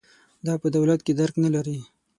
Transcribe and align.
دا 0.45 0.53
په 0.61 0.67
دولت 0.75 0.99
کې 1.05 1.13
درک 1.19 1.35
نه 1.45 1.49
لري. 1.55 1.77